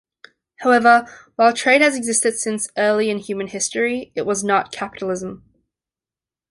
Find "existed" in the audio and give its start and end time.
1.95-2.35